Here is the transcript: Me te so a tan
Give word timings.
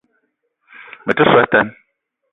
Me 1.05 1.11
te 1.17 1.23
so 1.29 1.37
a 1.43 1.45
tan 1.51 1.67